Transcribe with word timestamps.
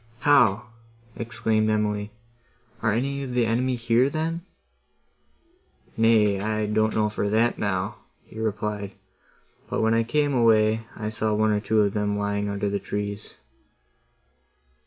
"How!" 0.21 0.69
exclaimed 1.15 1.69
Emily, 1.69 2.11
"are 2.81 2.91
any 2.91 3.21
of 3.21 3.35
the 3.35 3.45
enemy 3.45 3.75
here, 3.75 4.09
then?" 4.09 4.41
"Nay, 5.95 6.39
I 6.39 6.65
don't 6.65 6.95
know 6.95 7.07
for 7.07 7.29
that, 7.29 7.59
now," 7.59 7.97
he 8.23 8.39
replied, 8.39 8.93
"but 9.69 9.81
when 9.83 9.93
I 9.93 10.01
came 10.03 10.33
away 10.33 10.87
I 10.95 11.09
saw 11.09 11.35
one 11.35 11.51
or 11.51 11.59
two 11.59 11.81
of 11.81 11.93
them 11.93 12.17
lying 12.17 12.49
under 12.49 12.67
the 12.67 12.79
trees." 12.79 13.35